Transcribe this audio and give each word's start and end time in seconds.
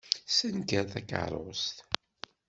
Ssenker 0.27 0.85
takeṛṛust. 0.93 1.75